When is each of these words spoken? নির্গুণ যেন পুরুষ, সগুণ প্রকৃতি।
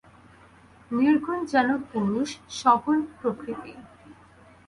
নির্গুণ 0.91 1.39
যেন 1.45 1.69
পুরুষ, 1.89 2.29
সগুণ 2.59 2.99
প্রকৃতি। 3.19 3.73